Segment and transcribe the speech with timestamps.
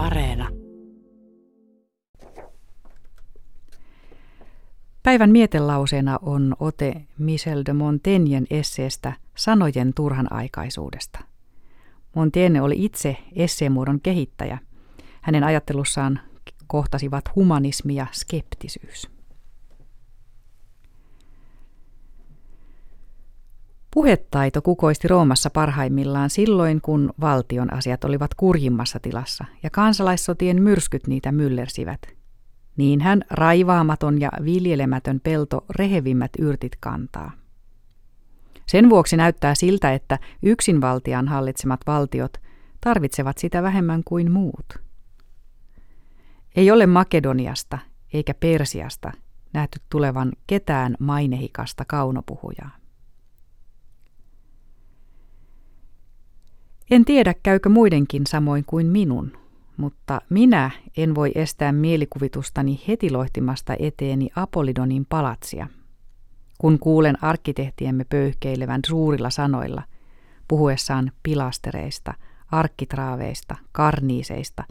[0.00, 0.48] Areena.
[5.02, 11.18] Päivän mietelauseena on ote Michel de Montaignen esseestä Sanojen turhan aikaisuudesta.
[12.16, 14.58] Montaigne oli itse esseemuodon kehittäjä.
[15.20, 16.20] Hänen ajattelussaan
[16.66, 19.19] kohtasivat humanismi ja skeptisyys.
[23.94, 31.32] Puhetaito kukoisti Roomassa parhaimmillaan silloin, kun valtion asiat olivat kurjimmassa tilassa ja kansalaissotien myrskyt niitä
[31.32, 32.00] myllersivät.
[32.76, 37.32] Niin hän raivaamaton ja viljelemätön pelto rehevimmät yrtit kantaa.
[38.66, 42.32] Sen vuoksi näyttää siltä, että yksinvaltian hallitsemat valtiot
[42.80, 44.78] tarvitsevat sitä vähemmän kuin muut.
[46.56, 47.78] Ei ole Makedoniasta
[48.12, 49.12] eikä Persiasta
[49.52, 52.79] nähty tulevan ketään mainehikasta kaunopuhujaa.
[56.90, 59.32] En tiedä, käykö muidenkin samoin kuin minun,
[59.76, 65.68] mutta minä en voi estää mielikuvitustani heti loihtimasta eteeni Apollidonin palatsia.
[66.58, 69.82] Kun kuulen arkkitehtiemme pöyhkeilevän suurilla sanoilla,
[70.48, 72.14] puhuessaan pilastereista,
[72.50, 74.64] arkkitraaveista, karniiseista,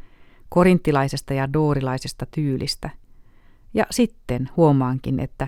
[0.50, 2.90] korinttilaisesta ja doorilaisesta tyylistä.
[3.74, 5.48] Ja sitten huomaankin, että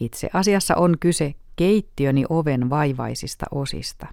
[0.00, 4.06] itse asiassa on kyse keittiöni oven vaivaisista osista.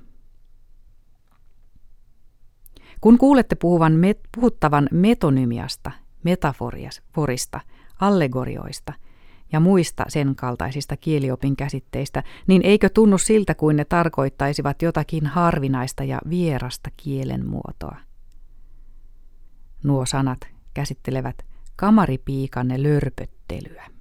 [3.03, 5.91] Kun kuulette puhuvan met, puhuttavan metonymiasta,
[6.23, 7.59] metaforista,
[7.99, 8.93] allegorioista
[9.51, 16.03] ja muista sen kaltaisista kieliopin käsitteistä, niin eikö tunnu siltä kuin ne tarkoittaisivat jotakin harvinaista
[16.03, 17.95] ja vierasta kielen muotoa?
[19.83, 20.39] Nuo sanat
[20.73, 23.92] käsittelevät kamaripiikanne lörpöttelyä.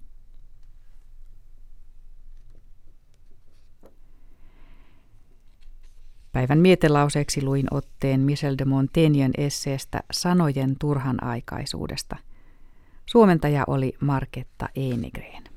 [6.33, 12.17] Päivän mietelauseeksi luin otteen Michel de Montaignen esseestä Sanojen turhan aikaisuudesta.
[13.07, 15.52] Suomentaja oli Marketta Enigren.